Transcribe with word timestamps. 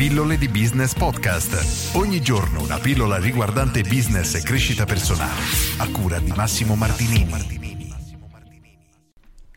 Pillole 0.00 0.38
di 0.38 0.48
Business 0.48 0.94
Podcast. 0.94 1.94
Ogni 1.94 2.22
giorno 2.22 2.62
una 2.62 2.78
pillola 2.78 3.18
riguardante 3.18 3.82
business 3.82 4.34
e 4.34 4.40
crescita 4.42 4.86
personale. 4.86 5.42
A 5.76 5.90
cura 5.90 6.18
di 6.18 6.32
Massimo 6.34 6.74
Martinini. 6.74 7.92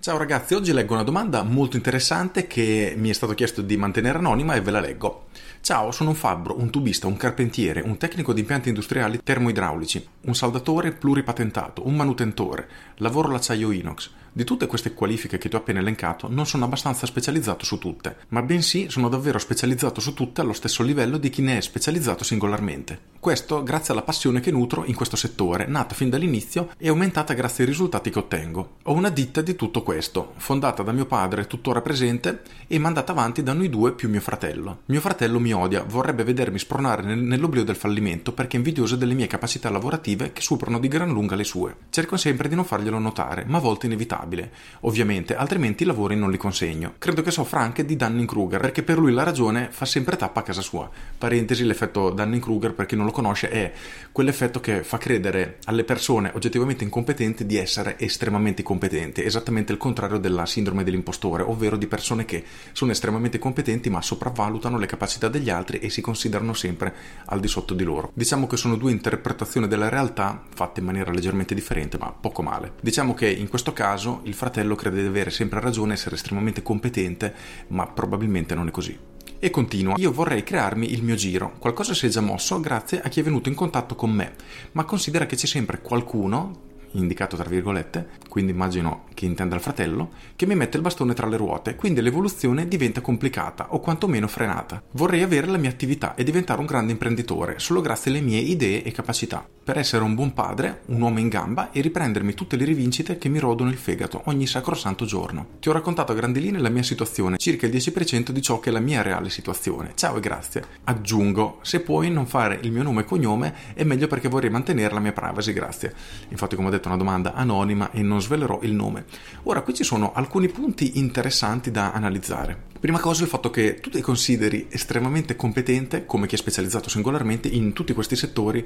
Ciao 0.01 0.17
ragazzi, 0.17 0.53
oggi 0.53 0.73
leggo 0.73 0.95
una 0.95 1.03
domanda 1.03 1.43
molto 1.43 1.77
interessante 1.77 2.45
che 2.45 2.93
mi 2.97 3.07
è 3.07 3.13
stato 3.13 3.33
chiesto 3.35 3.61
di 3.61 3.77
mantenere 3.77 4.17
anonima 4.17 4.55
e 4.55 4.59
ve 4.59 4.71
la 4.71 4.81
leggo. 4.81 5.27
Ciao, 5.61 5.91
sono 5.91 6.09
un 6.09 6.15
fabbro, 6.17 6.59
un 6.59 6.69
tubista, 6.69 7.07
un 7.07 7.15
carpentiere, 7.15 7.79
un 7.79 7.95
tecnico 7.95 8.33
di 8.33 8.41
impianti 8.41 8.67
industriali 8.67 9.21
termoidraulici, 9.23 10.05
un 10.23 10.35
saldatore 10.35 10.91
pluripatentato, 10.91 11.87
un 11.87 11.95
manutentore, 11.95 12.67
lavoro 12.95 13.29
l'acciaio 13.29 13.71
inox. 13.71 14.09
Di 14.35 14.45
tutte 14.45 14.65
queste 14.65 14.95
qualifiche 14.95 15.37
che 15.37 15.47
ti 15.47 15.53
ho 15.53 15.59
appena 15.59 15.77
elencato, 15.77 16.27
non 16.27 16.47
sono 16.47 16.65
abbastanza 16.65 17.05
specializzato 17.05 17.65
su 17.65 17.77
tutte, 17.77 18.15
ma 18.29 18.41
bensì 18.41 18.89
sono 18.89 19.07
davvero 19.07 19.37
specializzato 19.37 20.01
su 20.01 20.15
tutte 20.15 20.41
allo 20.41 20.53
stesso 20.53 20.81
livello 20.81 21.19
di 21.19 21.29
chi 21.29 21.43
ne 21.43 21.57
è 21.57 21.61
specializzato 21.61 22.23
singolarmente. 22.23 23.11
Questo 23.19 23.61
grazie 23.61 23.93
alla 23.93 24.01
passione 24.01 24.39
che 24.39 24.49
nutro 24.49 24.85
in 24.85 24.95
questo 24.95 25.15
settore, 25.15 25.67
nata 25.67 25.93
fin 25.93 26.09
dall'inizio 26.09 26.71
e 26.79 26.89
aumentata 26.89 27.35
grazie 27.35 27.63
ai 27.63 27.69
risultati 27.69 28.09
che 28.09 28.17
ottengo. 28.17 28.77
Ho 28.83 28.93
una 28.93 29.09
ditta 29.09 29.41
di 29.41 29.55
tutto 29.55 29.83
questo, 29.83 30.33
fondata 30.37 30.81
da 30.81 30.91
mio 30.91 31.05
padre, 31.05 31.45
tuttora 31.45 31.81
presente, 31.81 32.41
e 32.67 32.79
mandata 32.79 33.11
avanti 33.11 33.43
da 33.43 33.53
noi 33.53 33.69
due 33.69 33.93
più 33.93 34.09
mio 34.09 34.19
fratello. 34.19 34.79
Mio 34.85 34.99
fratello 34.99 35.39
mi 35.39 35.53
odia, 35.53 35.85
vorrebbe 35.87 36.23
vedermi 36.23 36.57
spronare 36.57 37.13
nell'oblio 37.13 37.63
del 37.63 37.75
fallimento 37.75 38.33
perché 38.33 38.55
è 38.55 38.57
invidioso 38.57 38.95
delle 38.95 39.13
mie 39.13 39.27
capacità 39.27 39.69
lavorative 39.69 40.33
che 40.33 40.41
superano 40.41 40.79
di 40.79 40.87
gran 40.87 41.11
lunga 41.11 41.35
le 41.35 41.43
sue. 41.43 41.75
Cerco 41.91 42.17
sempre 42.17 42.49
di 42.49 42.55
non 42.55 42.65
farglielo 42.65 42.97
notare, 42.97 43.45
ma 43.45 43.59
a 43.59 43.61
volte 43.61 43.85
inevitabile 43.85 44.21
inevitabile. 44.23 44.51
Ovviamente, 44.81 45.35
altrimenti 45.35 45.83
i 45.83 45.85
lavori 45.85 46.15
non 46.15 46.31
li 46.31 46.37
consegno. 46.37 46.95
Credo 46.97 47.21
che 47.21 47.31
soffra 47.31 47.59
anche 47.59 47.85
di 47.85 47.95
Dunning-Kruger, 47.95 48.59
perché 48.59 48.83
per 48.83 48.97
lui 48.97 49.11
la 49.11 49.23
ragione 49.23 49.67
fa 49.71 49.85
sempre 49.85 50.15
tappa 50.15 50.41
a 50.41 50.43
casa 50.43 50.61
sua. 50.61 50.89
Parentesi, 51.17 51.63
l'effetto 51.63 52.09
Dunning-Kruger, 52.09 52.73
per 52.73 52.85
chi 52.85 52.95
non 52.95 53.05
lo 53.05 53.11
conosce, 53.11 53.49
è 53.49 53.71
quell'effetto 54.11 54.59
che 54.59 54.83
fa 54.83 54.97
credere 54.97 55.57
alle 55.65 55.83
persone 55.83 56.31
oggettivamente 56.33 56.83
incompetenti 56.83 57.45
di 57.45 57.57
essere 57.57 57.97
estremamente 57.99 58.63
competenti, 58.63 59.23
esattamente 59.23 59.71
il 59.71 59.77
contrario 59.77 60.17
della 60.17 60.45
sindrome 60.45 60.83
dell'impostore, 60.83 61.43
ovvero 61.43 61.77
di 61.77 61.87
persone 61.87 62.25
che 62.25 62.43
sono 62.71 62.91
estremamente 62.91 63.39
competenti 63.39 63.89
ma 63.89 64.01
sopravvalutano 64.01 64.77
le 64.77 64.85
capacità 64.85 65.27
degli 65.27 65.49
altri 65.49 65.79
e 65.79 65.89
si 65.89 66.01
considerano 66.01 66.53
sempre 66.53 66.93
al 67.25 67.39
di 67.39 67.47
sotto 67.47 67.73
di 67.73 67.83
loro. 67.83 68.11
Diciamo 68.13 68.47
che 68.47 68.57
sono 68.57 68.75
due 68.75 68.91
interpretazioni 68.91 69.67
della 69.67 69.89
realtà 69.89 70.43
fatte 70.53 70.79
in 70.79 70.85
maniera 70.85 71.11
leggermente 71.11 71.55
differente, 71.55 71.97
ma 71.97 72.11
poco 72.11 72.41
male. 72.41 72.73
Diciamo 72.81 73.13
che 73.13 73.29
in 73.29 73.47
questo 73.47 73.73
caso 73.73 74.12
il 74.23 74.33
fratello 74.33 74.75
crede 74.75 75.01
di 75.01 75.07
avere 75.07 75.29
sempre 75.29 75.59
ragione, 75.59 75.93
essere 75.93 76.15
estremamente 76.15 76.61
competente, 76.61 77.33
ma 77.67 77.87
probabilmente 77.87 78.55
non 78.55 78.67
è 78.67 78.71
così. 78.71 78.97
E 79.39 79.49
continua, 79.49 79.95
io 79.97 80.11
vorrei 80.11 80.43
crearmi 80.43 80.91
il 80.93 81.03
mio 81.03 81.15
giro, 81.15 81.53
qualcosa 81.59 81.93
si 81.93 82.05
è 82.05 82.09
già 82.09 82.21
mosso 82.21 82.59
grazie 82.59 83.01
a 83.01 83.09
chi 83.09 83.19
è 83.19 83.23
venuto 83.23 83.49
in 83.49 83.55
contatto 83.55 83.95
con 83.95 84.11
me, 84.11 84.35
ma 84.71 84.85
considera 84.85 85.25
che 85.25 85.35
c'è 85.35 85.47
sempre 85.47 85.81
qualcuno 85.81 86.71
indicato 86.93 87.35
tra 87.35 87.47
virgolette, 87.47 88.07
quindi 88.29 88.51
immagino 88.51 89.05
che 89.13 89.25
intenda 89.25 89.55
il 89.55 89.61
fratello, 89.61 90.11
che 90.35 90.45
mi 90.45 90.55
mette 90.55 90.77
il 90.77 90.83
bastone 90.83 91.13
tra 91.13 91.27
le 91.27 91.37
ruote, 91.37 91.75
quindi 91.75 92.01
l'evoluzione 92.01 92.67
diventa 92.67 93.01
complicata 93.01 93.73
o 93.73 93.79
quantomeno 93.79 94.27
frenata. 94.27 94.81
Vorrei 94.91 95.21
avere 95.21 95.47
la 95.47 95.57
mia 95.57 95.69
attività 95.69 96.15
e 96.15 96.23
diventare 96.23 96.59
un 96.59 96.65
grande 96.65 96.91
imprenditore 96.91 97.59
solo 97.59 97.81
grazie 97.81 98.11
alle 98.11 98.21
mie 98.21 98.39
idee 98.39 98.83
e 98.83 98.91
capacità, 98.91 99.47
per 99.63 99.77
essere 99.77 100.03
un 100.03 100.15
buon 100.15 100.33
padre, 100.33 100.81
un 100.87 101.01
uomo 101.01 101.19
in 101.19 101.29
gamba 101.29 101.71
e 101.71 101.81
riprendermi 101.81 102.33
tutte 102.33 102.57
le 102.57 102.65
rivincite 102.65 103.17
che 103.17 103.29
mi 103.29 103.39
rodono 103.39 103.69
il 103.69 103.77
fegato 103.77 104.23
ogni 104.25 104.45
sacrosanto 104.47 105.05
giorno. 105.05 105.47
Ti 105.59 105.69
ho 105.69 105.73
raccontato 105.73 106.11
a 106.11 106.15
grandi 106.15 106.41
linee 106.41 106.61
la 106.61 106.69
mia 106.69 106.83
situazione, 106.83 107.37
circa 107.37 107.65
il 107.65 107.73
10% 107.73 108.29
di 108.31 108.41
ciò 108.41 108.59
che 108.59 108.69
è 108.69 108.73
la 108.73 108.79
mia 108.79 109.01
reale 109.01 109.29
situazione. 109.29 109.91
Ciao 109.95 110.17
e 110.17 110.19
grazie. 110.19 110.63
Aggiungo, 110.85 111.59
se 111.61 111.79
puoi 111.79 112.11
non 112.11 112.25
fare 112.25 112.59
il 112.61 112.71
mio 112.71 112.83
nome 112.83 113.01
e 113.01 113.05
cognome 113.05 113.53
è 113.73 113.83
meglio 113.83 114.07
perché 114.07 114.27
vorrei 114.27 114.49
mantenere 114.49 114.93
la 114.93 114.99
mia 114.99 115.13
privacy, 115.13 115.53
grazie. 115.53 115.93
Infatti 116.29 116.55
come 116.55 116.67
ho 116.67 116.71
detto 116.71 116.82
detto 116.83 116.87
una 116.89 116.97
domanda 116.97 117.33
anonima 117.33 117.91
e 117.91 118.01
non 118.01 118.21
svelerò 118.21 118.59
il 118.63 118.73
nome. 118.73 119.05
Ora, 119.43 119.61
qui 119.61 119.73
ci 119.73 119.83
sono 119.83 120.11
alcuni 120.13 120.49
punti 120.49 120.97
interessanti 120.99 121.71
da 121.71 121.91
analizzare. 121.91 122.71
Prima 122.83 122.99
cosa 122.99 123.23
il 123.23 123.29
fatto 123.29 123.49
che 123.49 123.79
tu 123.79 123.89
ti 123.89 124.01
consideri 124.01 124.67
estremamente 124.69 125.37
competente, 125.37 126.05
come 126.05 126.27
chi 126.27 126.35
è 126.35 126.37
specializzato 126.37 126.89
singolarmente, 126.89 127.47
in 127.47 127.71
tutti 127.71 127.93
questi 127.93 128.17
settori, 128.17 128.65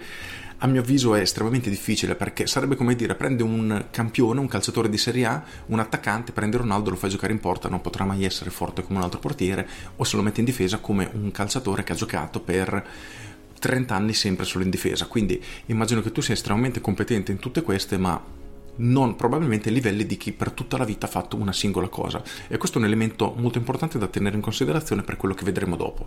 a 0.59 0.67
mio 0.67 0.81
avviso 0.81 1.13
è 1.13 1.19
estremamente 1.21 1.69
difficile 1.69 2.15
perché 2.15 2.47
sarebbe 2.47 2.75
come 2.75 2.95
dire 2.95 3.13
prende 3.13 3.43
un 3.43 3.85
campione, 3.91 4.39
un 4.39 4.47
calciatore 4.47 4.89
di 4.89 4.97
Serie 4.97 5.25
A, 5.25 5.43
un 5.67 5.79
attaccante, 5.79 6.31
prende 6.31 6.57
Ronaldo, 6.57 6.89
lo 6.89 6.95
fai 6.95 7.11
giocare 7.11 7.33
in 7.33 7.39
porta, 7.39 7.69
non 7.69 7.81
potrà 7.81 8.05
mai 8.05 8.25
essere 8.25 8.49
forte 8.49 8.81
come 8.81 8.97
un 8.97 9.03
altro 9.03 9.19
portiere, 9.19 9.67
o 9.97 10.03
se 10.03 10.15
lo 10.15 10.23
mette 10.23 10.39
in 10.39 10.45
difesa 10.47 10.79
come 10.79 11.07
un 11.13 11.29
calciatore 11.29 11.83
che 11.83 11.91
ha 11.91 11.95
giocato 11.95 12.39
per 12.39 12.85
30 13.59 13.95
anni 13.95 14.13
sempre 14.13 14.45
solo 14.45 14.63
in 14.63 14.69
difesa. 14.69 15.05
Quindi 15.07 15.41
immagino 15.67 16.01
che 16.01 16.11
tu 16.11 16.21
sia 16.21 16.33
estremamente 16.33 16.81
competente 16.81 17.31
in 17.31 17.39
tutte 17.39 17.61
queste, 17.61 17.97
ma 17.97 18.21
non 18.77 19.15
probabilmente 19.15 19.69
ai 19.69 19.75
livelli 19.75 20.05
di 20.05 20.17
chi 20.17 20.31
per 20.31 20.51
tutta 20.51 20.77
la 20.77 20.85
vita 20.85 21.05
ha 21.05 21.09
fatto 21.09 21.37
una 21.37 21.53
singola 21.53 21.87
cosa. 21.87 22.21
E 22.47 22.57
questo 22.57 22.77
è 22.77 22.81
un 22.81 22.87
elemento 22.87 23.33
molto 23.37 23.57
importante 23.57 23.97
da 23.97 24.07
tenere 24.07 24.35
in 24.35 24.41
considerazione 24.41 25.03
per 25.03 25.17
quello 25.17 25.33
che 25.33 25.45
vedremo 25.45 25.75
dopo. 25.75 26.05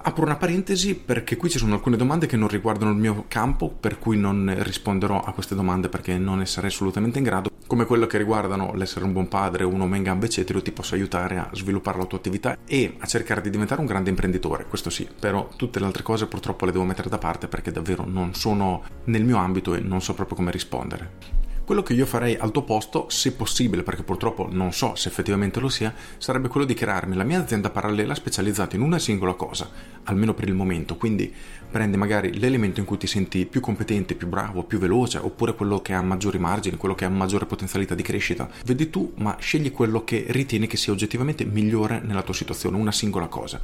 Apro 0.00 0.24
una 0.24 0.36
parentesi 0.36 0.94
perché 0.94 1.36
qui 1.36 1.50
ci 1.50 1.58
sono 1.58 1.74
alcune 1.74 1.96
domande 1.96 2.26
che 2.26 2.36
non 2.36 2.48
riguardano 2.48 2.92
il 2.92 2.96
mio 2.98 3.24
campo, 3.26 3.68
per 3.68 3.98
cui 3.98 4.16
non 4.16 4.54
risponderò 4.58 5.20
a 5.20 5.32
queste 5.32 5.56
domande 5.56 5.88
perché 5.88 6.16
non 6.16 6.38
ne 6.38 6.46
sarei 6.46 6.70
assolutamente 6.70 7.18
in 7.18 7.24
grado, 7.24 7.50
come 7.66 7.84
quelle 7.84 8.06
che 8.06 8.16
riguardano 8.16 8.72
l'essere 8.74 9.04
un 9.04 9.12
buon 9.12 9.28
padre, 9.28 9.64
un 9.64 9.80
uomo 9.80 9.96
in 9.96 10.04
gambe, 10.04 10.26
eccetera, 10.26 10.60
ti 10.60 10.70
posso 10.70 10.94
aiutare 10.94 11.38
a 11.38 11.50
sviluppare 11.52 11.98
la 11.98 12.06
tua 12.06 12.18
attività 12.18 12.56
e 12.64 12.94
a 12.98 13.06
cercare 13.06 13.40
di 13.40 13.50
diventare 13.50 13.80
un 13.80 13.86
grande 13.86 14.10
imprenditore, 14.10 14.66
questo 14.66 14.88
sì, 14.88 15.06
però 15.18 15.48
tutte 15.56 15.80
le 15.80 15.86
altre 15.86 16.04
cose 16.04 16.26
purtroppo 16.26 16.64
le 16.64 16.72
devo 16.72 16.84
mettere 16.84 17.08
da 17.08 17.18
parte 17.18 17.48
perché 17.48 17.72
davvero 17.72 18.04
non 18.06 18.34
sono 18.34 18.82
nel 19.04 19.24
mio 19.24 19.36
ambito 19.36 19.74
e 19.74 19.80
non 19.80 20.00
so 20.00 20.14
proprio 20.14 20.36
come 20.36 20.52
rispondere. 20.52 21.37
Quello 21.68 21.82
che 21.82 21.92
io 21.92 22.06
farei 22.06 22.34
al 22.34 22.50
tuo 22.50 22.62
posto, 22.62 23.10
se 23.10 23.32
possibile, 23.32 23.82
perché 23.82 24.02
purtroppo 24.02 24.48
non 24.50 24.72
so 24.72 24.94
se 24.94 25.10
effettivamente 25.10 25.60
lo 25.60 25.68
sia, 25.68 25.92
sarebbe 26.16 26.48
quello 26.48 26.64
di 26.64 26.72
crearmi 26.72 27.14
la 27.14 27.24
mia 27.24 27.42
azienda 27.42 27.68
parallela 27.68 28.14
specializzata 28.14 28.74
in 28.74 28.80
una 28.80 28.98
singola 28.98 29.34
cosa, 29.34 29.68
almeno 30.04 30.32
per 30.32 30.48
il 30.48 30.54
momento. 30.54 30.96
Quindi 30.96 31.30
prendi 31.70 31.98
magari 31.98 32.38
l'elemento 32.38 32.80
in 32.80 32.86
cui 32.86 32.96
ti 32.96 33.06
senti 33.06 33.44
più 33.44 33.60
competente, 33.60 34.14
più 34.14 34.28
bravo, 34.28 34.62
più 34.62 34.78
veloce, 34.78 35.18
oppure 35.18 35.54
quello 35.54 35.82
che 35.82 35.92
ha 35.92 36.00
maggiori 36.00 36.38
margini, 36.38 36.78
quello 36.78 36.94
che 36.94 37.04
ha 37.04 37.10
maggiore 37.10 37.44
potenzialità 37.44 37.94
di 37.94 38.02
crescita. 38.02 38.48
Vedi 38.64 38.88
tu, 38.88 39.12
ma 39.16 39.36
scegli 39.38 39.70
quello 39.70 40.04
che 40.04 40.24
ritieni 40.28 40.66
che 40.66 40.78
sia 40.78 40.94
oggettivamente 40.94 41.44
migliore 41.44 42.00
nella 42.02 42.22
tua 42.22 42.32
situazione, 42.32 42.78
una 42.78 42.92
singola 42.92 43.26
cosa 43.26 43.60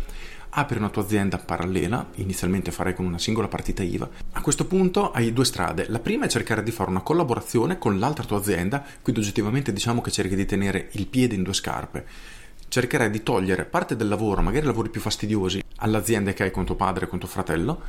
apri 0.56 0.78
una 0.78 0.88
tua 0.88 1.03
azienda 1.03 1.38
parallela, 1.38 2.06
inizialmente 2.16 2.71
farei 2.71 2.94
con 2.94 3.04
una 3.04 3.19
singola 3.19 3.48
partita 3.48 3.82
IVA. 3.82 4.09
A 4.32 4.41
questo 4.41 4.66
punto 4.66 5.10
hai 5.10 5.32
due 5.32 5.44
strade. 5.44 5.86
La 5.88 5.98
prima 5.98 6.26
è 6.26 6.28
cercare 6.28 6.62
di 6.62 6.71
fare 6.71 6.91
una 6.91 7.00
collaborazione 7.00 7.78
con 7.78 7.94
l'altra 7.99 8.25
tua 8.25 8.38
azienda, 8.38 8.84
quindi 9.03 9.21
oggettivamente 9.21 9.72
diciamo 9.72 10.00
che 10.00 10.10
cerchi 10.10 10.37
di 10.37 10.47
tenere 10.47 10.88
il 10.93 11.06
piede 11.06 11.34
in 11.34 11.43
due 11.43 11.55
scarpe. 11.55 12.06
Cercherai 12.69 13.10
di 13.10 13.22
togliere 13.22 13.65
parte 13.65 13.97
del 13.97 14.09
lavoro, 14.09 14.43
magari 14.43 14.66
lavori 14.66 14.91
più 14.91 15.00
fastidiosi, 15.00 15.62
all'azienda 15.77 16.33
che 16.33 16.44
hai 16.44 16.50
con 16.50 16.65
tuo 16.65 16.75
padre 16.75 17.09
con 17.09 17.19
tuo 17.19 17.28
fratello 17.28 17.83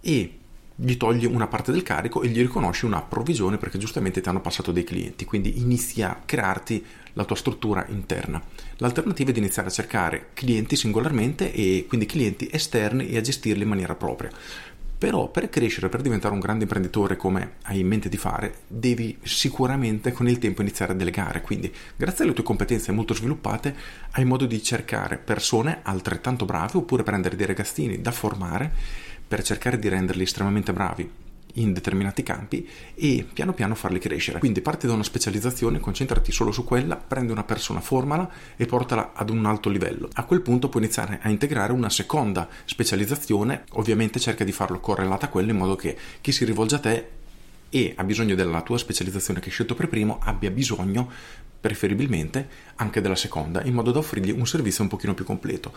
e 0.00 0.38
gli 0.80 0.96
togli 0.96 1.24
una 1.24 1.48
parte 1.48 1.72
del 1.72 1.82
carico 1.82 2.22
e 2.22 2.28
gli 2.28 2.40
riconosci 2.40 2.84
una 2.84 3.02
provvigione 3.02 3.58
perché 3.58 3.78
giustamente 3.78 4.20
ti 4.20 4.28
hanno 4.28 4.40
passato 4.40 4.70
dei 4.70 4.84
clienti, 4.84 5.24
quindi 5.24 5.58
inizi 5.58 6.02
a 6.02 6.22
crearti 6.24 6.84
la 7.14 7.24
tua 7.24 7.34
struttura 7.34 7.84
interna. 7.88 8.40
L'alternativa 8.76 9.30
è 9.30 9.32
di 9.32 9.40
iniziare 9.40 9.68
a 9.68 9.72
cercare 9.72 10.28
clienti 10.34 10.76
singolarmente 10.76 11.52
e 11.52 11.86
quindi 11.88 12.06
clienti 12.06 12.48
esterni 12.52 13.08
e 13.08 13.16
a 13.16 13.20
gestirli 13.20 13.64
in 13.64 13.68
maniera 13.68 13.96
propria. 13.96 14.30
Però 14.98 15.28
per 15.28 15.48
crescere, 15.48 15.88
per 15.88 16.02
diventare 16.02 16.34
un 16.34 16.40
grande 16.40 16.64
imprenditore 16.64 17.16
come 17.16 17.52
hai 17.62 17.78
in 17.78 17.86
mente 17.86 18.08
di 18.08 18.16
fare, 18.16 18.62
devi 18.66 19.16
sicuramente 19.22 20.10
con 20.10 20.28
il 20.28 20.38
tempo 20.38 20.60
iniziare 20.60 20.92
a 20.92 20.96
delegare. 20.96 21.40
Quindi, 21.40 21.72
grazie 21.96 22.24
alle 22.24 22.32
tue 22.32 22.42
competenze 22.42 22.90
molto 22.90 23.14
sviluppate, 23.14 23.76
hai 24.12 24.24
modo 24.24 24.44
di 24.44 24.60
cercare 24.60 25.16
persone 25.16 25.80
altrettanto 25.82 26.44
brave 26.44 26.78
oppure 26.78 27.04
prendere 27.04 27.36
dei 27.36 27.46
ragazzini 27.46 28.00
da 28.00 28.10
formare 28.10 28.72
per 29.28 29.44
cercare 29.44 29.78
di 29.78 29.88
renderli 29.88 30.24
estremamente 30.24 30.72
bravi 30.72 31.26
in 31.60 31.72
determinati 31.72 32.22
campi 32.22 32.68
e 32.94 33.26
piano 33.32 33.52
piano 33.52 33.74
farli 33.74 33.98
crescere. 33.98 34.38
Quindi 34.38 34.60
parti 34.60 34.86
da 34.86 34.92
una 34.92 35.02
specializzazione, 35.02 35.80
concentrati 35.80 36.32
solo 36.32 36.50
su 36.50 36.64
quella, 36.64 36.96
prendi 36.96 37.32
una 37.32 37.44
persona, 37.44 37.80
formala 37.80 38.30
e 38.56 38.66
portala 38.66 39.12
ad 39.14 39.30
un 39.30 39.44
alto 39.46 39.68
livello. 39.68 40.08
A 40.14 40.24
quel 40.24 40.40
punto 40.40 40.68
puoi 40.68 40.82
iniziare 40.82 41.20
a 41.22 41.28
integrare 41.28 41.72
una 41.72 41.90
seconda 41.90 42.48
specializzazione, 42.64 43.64
ovviamente 43.72 44.20
cerca 44.20 44.44
di 44.44 44.52
farlo 44.52 44.80
correlata 44.80 45.26
a 45.26 45.28
quella 45.28 45.50
in 45.50 45.58
modo 45.58 45.76
che 45.76 45.96
chi 46.20 46.32
si 46.32 46.44
rivolge 46.44 46.74
a 46.76 46.80
te 46.80 47.08
e 47.70 47.92
ha 47.96 48.04
bisogno 48.04 48.34
della 48.34 48.62
tua 48.62 48.78
specializzazione 48.78 49.40
che 49.40 49.46
hai 49.46 49.52
scelto 49.52 49.74
per 49.74 49.88
primo 49.88 50.18
abbia 50.22 50.50
bisogno 50.50 51.10
preferibilmente 51.60 52.66
anche 52.76 53.00
della 53.00 53.16
seconda, 53.16 53.62
in 53.64 53.74
modo 53.74 53.90
da 53.90 53.98
offrirgli 53.98 54.30
un 54.30 54.46
servizio 54.46 54.82
un 54.82 54.88
pochino 54.88 55.14
più 55.14 55.24
completo. 55.24 55.72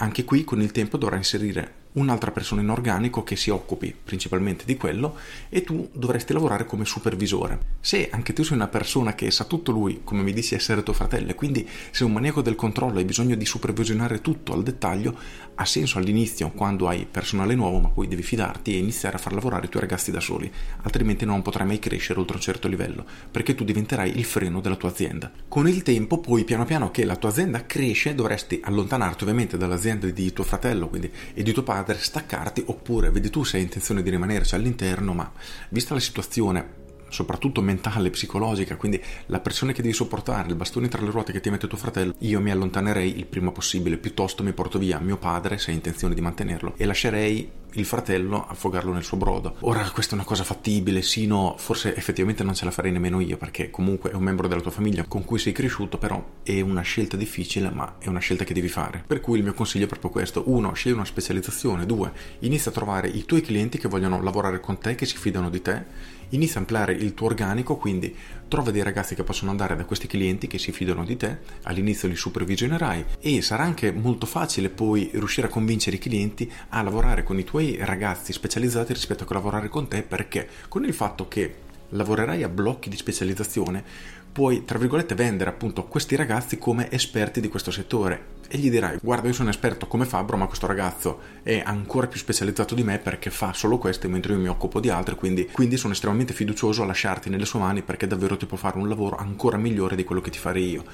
Anche 0.00 0.24
qui 0.24 0.44
con 0.44 0.62
il 0.62 0.72
tempo 0.72 0.96
dovrà 0.96 1.16
inserire 1.16 1.86
un'altra 1.92 2.30
persona 2.30 2.60
in 2.60 2.68
organico 2.68 3.24
che 3.24 3.34
si 3.34 3.50
occupi 3.50 3.94
principalmente 4.02 4.64
di 4.64 4.76
quello 4.76 5.16
e 5.48 5.62
tu 5.62 5.88
dovresti 5.92 6.32
lavorare 6.32 6.64
come 6.64 6.84
supervisore. 6.84 7.76
Se 7.80 8.08
anche 8.10 8.32
tu 8.32 8.44
sei 8.44 8.56
una 8.56 8.68
persona 8.68 9.14
che 9.14 9.30
sa 9.30 9.44
tutto 9.44 9.72
lui, 9.72 10.02
come 10.04 10.22
mi 10.22 10.32
dici 10.32 10.54
essere 10.54 10.82
tuo 10.82 10.92
fratello, 10.92 11.30
e 11.30 11.34
quindi 11.34 11.68
sei 11.90 12.06
un 12.06 12.12
maniaco 12.12 12.40
del 12.40 12.54
controllo 12.54 12.96
e 12.96 12.98
hai 12.98 13.04
bisogno 13.04 13.34
di 13.34 13.44
supervisionare 13.44 14.20
tutto 14.20 14.52
al 14.52 14.62
dettaglio, 14.62 15.18
ha 15.54 15.64
senso 15.64 15.98
all'inizio 15.98 16.50
quando 16.50 16.86
hai 16.86 17.06
personale 17.10 17.54
nuovo, 17.54 17.80
ma 17.80 17.88
poi 17.88 18.06
devi 18.06 18.22
fidarti 18.22 18.74
e 18.74 18.78
iniziare 18.78 19.16
a 19.16 19.18
far 19.18 19.32
lavorare 19.32 19.66
i 19.66 19.68
tuoi 19.68 19.82
ragazzi 19.82 20.12
da 20.12 20.20
soli, 20.20 20.50
altrimenti 20.82 21.24
non 21.24 21.42
potrai 21.42 21.66
mai 21.66 21.80
crescere 21.80 22.20
oltre 22.20 22.36
un 22.36 22.42
certo 22.42 22.68
livello, 22.68 23.04
perché 23.30 23.56
tu 23.56 23.64
diventerai 23.64 24.16
il 24.16 24.24
freno 24.24 24.60
della 24.60 24.76
tua 24.76 24.90
azienda. 24.90 25.17
Con 25.48 25.68
il 25.68 25.82
tempo 25.82 26.18
poi 26.18 26.44
piano 26.44 26.64
piano 26.64 26.90
che 26.90 27.04
la 27.04 27.16
tua 27.16 27.30
azienda 27.30 27.66
cresce 27.66 28.14
dovresti 28.14 28.60
allontanarti 28.62 29.24
ovviamente 29.24 29.56
dall'azienda 29.56 30.06
di 30.08 30.32
tuo 30.32 30.44
fratello 30.44 30.88
quindi, 30.88 31.10
e 31.34 31.42
di 31.42 31.52
tuo 31.52 31.62
padre, 31.62 31.98
staccarti 31.98 32.64
oppure 32.66 33.10
vedi 33.10 33.30
tu 33.30 33.42
se 33.44 33.56
hai 33.56 33.62
intenzione 33.62 34.02
di 34.02 34.10
rimanerci 34.10 34.54
all'interno 34.54 35.14
ma 35.14 35.30
vista 35.70 35.94
la 35.94 36.00
situazione 36.00 36.86
soprattutto 37.08 37.60
mentale, 37.62 38.10
psicologica, 38.10 38.76
quindi 38.76 39.02
la 39.26 39.40
pressione 39.40 39.72
che 39.72 39.82
devi 39.82 39.94
sopportare, 39.94 40.48
il 40.48 40.54
bastone 40.54 40.88
tra 40.88 41.02
le 41.02 41.10
ruote 41.10 41.32
che 41.32 41.40
ti 41.40 41.50
mette 41.50 41.66
tuo 41.66 41.78
fratello, 41.78 42.14
io 42.18 42.40
mi 42.40 42.50
allontanerei 42.50 43.18
il 43.18 43.26
prima 43.26 43.50
possibile, 43.50 43.96
piuttosto 43.96 44.42
mi 44.42 44.52
porto 44.52 44.78
via 44.78 44.98
mio 44.98 45.16
padre 45.16 45.58
se 45.58 45.70
hai 45.70 45.76
intenzione 45.76 46.14
di 46.14 46.20
mantenerlo 46.20 46.74
e 46.76 46.84
lascerei 46.84 47.50
il 47.72 47.84
fratello 47.84 48.46
affogarlo 48.46 48.92
nel 48.92 49.02
suo 49.02 49.16
brodo. 49.16 49.56
Ora 49.60 49.90
questa 49.90 50.12
è 50.12 50.14
una 50.14 50.24
cosa 50.24 50.44
fattibile, 50.44 51.02
sì, 51.02 51.26
no, 51.26 51.54
forse 51.58 51.94
effettivamente 51.94 52.42
non 52.42 52.54
ce 52.54 52.64
la 52.64 52.70
farei 52.70 52.92
nemmeno 52.92 53.20
io 53.20 53.36
perché 53.36 53.70
comunque 53.70 54.10
è 54.10 54.14
un 54.14 54.22
membro 54.22 54.48
della 54.48 54.60
tua 54.60 54.70
famiglia 54.70 55.04
con 55.04 55.24
cui 55.24 55.38
sei 55.38 55.52
cresciuto, 55.52 55.98
però 55.98 56.22
è 56.42 56.60
una 56.60 56.82
scelta 56.82 57.16
difficile, 57.16 57.70
ma 57.70 57.96
è 57.98 58.08
una 58.08 58.20
scelta 58.20 58.44
che 58.44 58.54
devi 58.54 58.68
fare. 58.68 59.04
Per 59.06 59.20
cui 59.20 59.38
il 59.38 59.44
mio 59.44 59.54
consiglio 59.54 59.84
è 59.84 59.88
proprio 59.88 60.10
questo. 60.10 60.44
Uno, 60.46 60.72
scegli 60.72 60.92
una 60.92 61.04
specializzazione. 61.04 61.86
Due, 61.86 62.10
inizia 62.40 62.70
a 62.70 62.74
trovare 62.74 63.08
i 63.08 63.24
tuoi 63.24 63.40
clienti 63.40 63.78
che 63.78 63.88
vogliono 63.88 64.22
lavorare 64.22 64.60
con 64.60 64.78
te, 64.78 64.94
che 64.94 65.06
si 65.06 65.16
fidano 65.16 65.50
di 65.50 65.62
te 65.62 66.16
inizia 66.30 66.56
a 66.56 66.58
ampliare 66.58 66.92
il 66.92 67.14
tuo 67.14 67.26
organico, 67.26 67.76
quindi 67.76 68.14
trova 68.48 68.70
dei 68.70 68.82
ragazzi 68.82 69.14
che 69.14 69.24
possono 69.24 69.50
andare 69.50 69.76
da 69.76 69.84
questi 69.84 70.06
clienti 70.06 70.46
che 70.46 70.58
si 70.58 70.72
fidano 70.72 71.04
di 71.04 71.16
te, 71.16 71.38
all'inizio 71.62 72.08
li 72.08 72.16
supervisionerai 72.16 73.04
e 73.20 73.42
sarà 73.42 73.62
anche 73.62 73.92
molto 73.92 74.26
facile 74.26 74.70
poi 74.70 75.10
riuscire 75.12 75.46
a 75.46 75.50
convincere 75.50 75.96
i 75.96 76.00
clienti 76.00 76.50
a 76.70 76.82
lavorare 76.82 77.22
con 77.22 77.38
i 77.38 77.44
tuoi 77.44 77.57
tuoi 77.58 77.76
ragazzi 77.80 78.32
specializzati 78.32 78.92
rispetto 78.92 79.24
a 79.28 79.34
lavorare 79.34 79.68
con 79.68 79.88
te 79.88 80.02
perché 80.02 80.48
con 80.68 80.84
il 80.84 80.94
fatto 80.94 81.26
che 81.26 81.56
lavorerai 81.88 82.44
a 82.44 82.48
blocchi 82.48 82.88
di 82.88 82.96
specializzazione 82.96 83.82
puoi 84.30 84.64
tra 84.64 84.78
virgolette 84.78 85.16
vendere 85.16 85.50
appunto 85.50 85.82
questi 85.86 86.14
ragazzi 86.14 86.56
come 86.56 86.88
esperti 86.92 87.40
di 87.40 87.48
questo 87.48 87.72
settore 87.72 88.36
e 88.46 88.58
gli 88.58 88.70
dirai 88.70 88.98
guarda 89.02 89.26
io 89.26 89.34
sono 89.34 89.50
esperto 89.50 89.88
come 89.88 90.04
Fabbro 90.04 90.36
ma 90.36 90.46
questo 90.46 90.68
ragazzo 90.68 91.20
è 91.42 91.60
ancora 91.64 92.06
più 92.06 92.20
specializzato 92.20 92.76
di 92.76 92.84
me 92.84 92.98
perché 92.98 93.28
fa 93.30 93.52
solo 93.52 93.76
questo 93.76 94.08
mentre 94.08 94.34
io 94.34 94.38
mi 94.38 94.48
occupo 94.48 94.78
di 94.78 94.90
altro 94.90 95.16
quindi, 95.16 95.48
quindi 95.50 95.76
sono 95.76 95.94
estremamente 95.94 96.34
fiducioso 96.34 96.84
a 96.84 96.86
lasciarti 96.86 97.28
nelle 97.28 97.44
sue 97.44 97.58
mani 97.58 97.82
perché 97.82 98.06
davvero 98.06 98.36
ti 98.36 98.46
può 98.46 98.56
fare 98.56 98.78
un 98.78 98.88
lavoro 98.88 99.16
ancora 99.16 99.56
migliore 99.56 99.96
di 99.96 100.04
quello 100.04 100.20
che 100.20 100.30
ti 100.30 100.38
farei 100.38 100.70
io. 100.70 100.84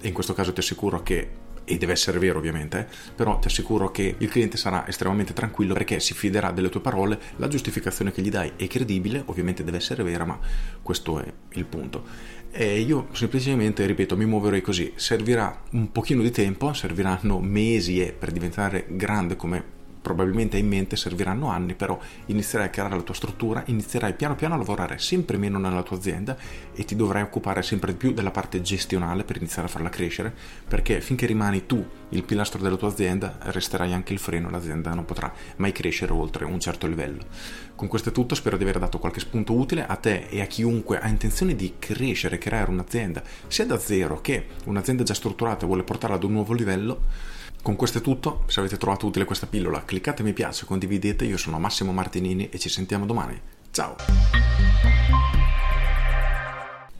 E 0.00 0.08
in 0.08 0.14
questo 0.14 0.34
caso 0.34 0.52
ti 0.52 0.60
assicuro 0.60 1.02
che 1.02 1.30
e 1.64 1.78
deve 1.78 1.92
essere 1.92 2.18
vero 2.18 2.38
ovviamente, 2.38 2.88
però 3.14 3.38
ti 3.38 3.46
assicuro 3.48 3.90
che 3.90 4.14
il 4.16 4.28
cliente 4.28 4.56
sarà 4.56 4.86
estremamente 4.86 5.32
tranquillo 5.32 5.74
perché 5.74 6.00
si 6.00 6.14
fiderà 6.14 6.50
delle 6.50 6.68
tue 6.68 6.80
parole, 6.80 7.18
la 7.36 7.48
giustificazione 7.48 8.12
che 8.12 8.22
gli 8.22 8.30
dai 8.30 8.52
è 8.56 8.66
credibile, 8.66 9.22
ovviamente 9.26 9.64
deve 9.64 9.76
essere 9.76 10.02
vera, 10.02 10.24
ma 10.24 10.38
questo 10.82 11.20
è 11.20 11.32
il 11.52 11.64
punto. 11.64 12.04
E 12.50 12.80
io 12.80 13.08
semplicemente, 13.12 13.86
ripeto, 13.86 14.16
mi 14.16 14.26
muoverei 14.26 14.60
così, 14.60 14.92
servirà 14.96 15.62
un 15.70 15.90
pochino 15.90 16.22
di 16.22 16.30
tempo, 16.30 16.72
serviranno 16.74 17.40
mesi 17.40 18.00
eh, 18.00 18.12
per 18.12 18.30
diventare 18.30 18.84
grande 18.90 19.36
come 19.36 19.80
probabilmente 20.02 20.56
hai 20.56 20.62
in 20.62 20.68
mente 20.68 20.96
serviranno 20.96 21.48
anni, 21.48 21.74
però 21.74 21.98
inizierai 22.26 22.66
a 22.66 22.70
creare 22.70 22.96
la 22.96 23.02
tua 23.02 23.14
struttura, 23.14 23.62
inizierai 23.66 24.14
piano 24.14 24.34
piano 24.34 24.54
a 24.54 24.58
lavorare 24.58 24.98
sempre 24.98 25.38
meno 25.38 25.58
nella 25.58 25.82
tua 25.82 25.96
azienda 25.96 26.36
e 26.74 26.84
ti 26.84 26.96
dovrai 26.96 27.22
occupare 27.22 27.62
sempre 27.62 27.92
di 27.92 27.98
più 27.98 28.12
della 28.12 28.32
parte 28.32 28.60
gestionale 28.60 29.24
per 29.24 29.36
iniziare 29.36 29.68
a 29.68 29.70
farla 29.70 29.88
crescere, 29.88 30.34
perché 30.66 31.00
finché 31.00 31.24
rimani 31.26 31.66
tu 31.66 31.84
il 32.10 32.24
pilastro 32.24 32.60
della 32.60 32.76
tua 32.76 32.88
azienda, 32.88 33.38
resterai 33.40 33.92
anche 33.92 34.12
il 34.12 34.18
freno, 34.18 34.50
l'azienda 34.50 34.92
non 34.92 35.04
potrà 35.04 35.32
mai 35.56 35.72
crescere 35.72 36.12
oltre 36.12 36.44
un 36.44 36.60
certo 36.60 36.86
livello. 36.86 37.24
Con 37.74 37.88
questo 37.88 38.10
è 38.10 38.12
tutto, 38.12 38.34
spero 38.34 38.56
di 38.56 38.64
aver 38.64 38.78
dato 38.78 38.98
qualche 38.98 39.20
spunto 39.20 39.54
utile 39.54 39.86
a 39.86 39.96
te 39.96 40.26
e 40.28 40.40
a 40.40 40.46
chiunque 40.46 40.98
ha 41.00 41.08
intenzione 41.08 41.54
di 41.54 41.74
crescere, 41.78 42.38
creare 42.38 42.70
un'azienda, 42.70 43.22
sia 43.46 43.66
da 43.66 43.78
zero 43.78 44.20
che 44.20 44.46
un'azienda 44.64 45.04
già 45.04 45.14
strutturata 45.14 45.64
vuole 45.64 45.84
portarla 45.84 46.16
ad 46.16 46.24
un 46.24 46.32
nuovo 46.32 46.52
livello 46.52 47.00
con 47.62 47.76
questo 47.76 47.98
è 47.98 48.00
tutto, 48.00 48.42
se 48.46 48.58
avete 48.60 48.76
trovato 48.76 49.06
utile 49.06 49.24
questa 49.24 49.46
pillola 49.46 49.84
cliccate 49.84 50.22
mi 50.24 50.32
piace, 50.32 50.66
condividete, 50.66 51.24
io 51.24 51.36
sono 51.36 51.58
Massimo 51.58 51.92
Martinini 51.92 52.48
e 52.50 52.58
ci 52.58 52.68
sentiamo 52.68 53.06
domani. 53.06 53.40
Ciao! 53.70 53.94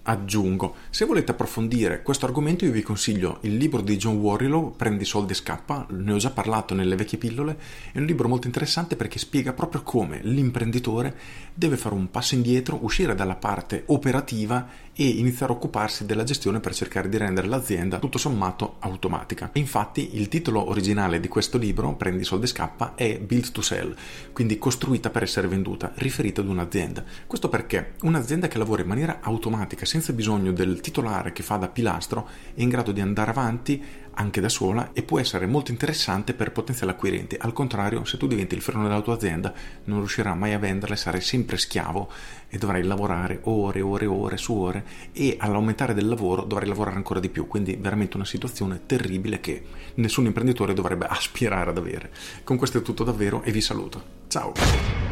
Aggiungo, 0.04 0.74
se 0.90 1.04
volete 1.04 1.30
approfondire 1.30 2.02
questo 2.02 2.26
argomento 2.26 2.64
io 2.64 2.72
vi 2.72 2.82
consiglio 2.82 3.38
il 3.42 3.56
libro 3.56 3.82
di 3.82 3.96
John 3.96 4.16
Warrilow, 4.16 4.74
Prendi 4.74 5.04
soldi 5.04 5.30
e 5.30 5.36
scappa, 5.36 5.86
ne 5.90 6.12
ho 6.12 6.16
già 6.16 6.30
parlato 6.30 6.74
nelle 6.74 6.96
vecchie 6.96 7.18
pillole, 7.18 7.56
è 7.92 7.98
un 7.98 8.06
libro 8.06 8.26
molto 8.26 8.48
interessante 8.48 8.96
perché 8.96 9.20
spiega 9.20 9.52
proprio 9.52 9.82
come 9.82 10.18
l'imprenditore 10.24 11.14
deve 11.54 11.76
fare 11.76 11.94
un 11.94 12.10
passo 12.10 12.34
indietro, 12.34 12.80
uscire 12.82 13.14
dalla 13.14 13.36
parte 13.36 13.84
operativa 13.86 14.66
e 14.94 15.06
iniziare 15.06 15.52
a 15.52 15.56
occuparsi 15.56 16.04
della 16.04 16.24
gestione 16.24 16.58
per 16.58 16.74
cercare 16.74 17.08
di 17.08 17.16
rendere 17.16 17.46
l'azienda 17.46 17.98
tutto 17.98 18.18
sommato 18.18 18.76
automatica. 18.80 19.50
Infatti 19.54 20.16
il 20.16 20.26
titolo 20.28 20.68
originale 20.68 21.20
di 21.20 21.28
questo 21.28 21.58
libro, 21.58 21.94
Prendi 21.94 22.24
soldi 22.24 22.46
e 22.46 22.48
scappa, 22.48 22.94
è 22.96 23.20
Build 23.20 23.52
to 23.52 23.62
Sell, 23.62 23.94
quindi 24.32 24.58
costruita 24.58 25.10
per 25.10 25.22
essere 25.22 25.46
venduta, 25.46 25.92
riferita 25.94 26.40
ad 26.40 26.48
un'azienda. 26.48 27.04
Questo 27.26 27.48
perché 27.48 27.92
un'azienda 28.02 28.48
che 28.48 28.58
lavora 28.58 28.82
in 28.82 28.88
maniera 28.88 29.18
automatica, 29.20 29.84
senza 29.92 30.14
bisogno 30.14 30.52
del 30.52 30.80
titolare 30.80 31.34
che 31.34 31.42
fa 31.42 31.56
da 31.56 31.68
pilastro, 31.68 32.26
è 32.54 32.62
in 32.62 32.70
grado 32.70 32.92
di 32.92 33.02
andare 33.02 33.30
avanti 33.30 33.84
anche 34.14 34.40
da 34.40 34.48
sola 34.48 34.92
e 34.94 35.02
può 35.02 35.18
essere 35.18 35.44
molto 35.44 35.70
interessante 35.70 36.32
per 36.32 36.50
potenziali 36.50 36.92
acquirenti. 36.92 37.36
Al 37.38 37.52
contrario, 37.52 38.02
se 38.06 38.16
tu 38.16 38.26
diventi 38.26 38.54
il 38.54 38.62
freno 38.62 38.84
della 38.84 39.02
tua 39.02 39.12
azienda, 39.12 39.52
non 39.84 39.98
riuscirai 39.98 40.34
mai 40.34 40.54
a 40.54 40.58
venderle, 40.58 40.96
sarai 40.96 41.20
sempre 41.20 41.58
schiavo 41.58 42.10
e 42.48 42.56
dovrai 42.56 42.82
lavorare 42.84 43.40
ore, 43.42 43.82
ore, 43.82 44.06
ore 44.06 44.38
su 44.38 44.54
ore 44.54 44.82
e 45.12 45.36
all'aumentare 45.38 45.92
del 45.92 46.08
lavoro 46.08 46.44
dovrai 46.44 46.68
lavorare 46.68 46.96
ancora 46.96 47.20
di 47.20 47.28
più. 47.28 47.46
Quindi 47.46 47.76
veramente 47.76 48.16
una 48.16 48.24
situazione 48.24 48.80
terribile 48.86 49.40
che 49.40 49.62
nessun 49.96 50.24
imprenditore 50.24 50.72
dovrebbe 50.72 51.04
aspirare 51.12 51.68
ad 51.68 51.76
avere. 51.76 52.10
Con 52.44 52.56
questo 52.56 52.78
è 52.78 52.82
tutto 52.82 53.04
davvero 53.04 53.42
e 53.42 53.52
vi 53.52 53.60
saluto. 53.60 54.02
Ciao! 54.28 55.11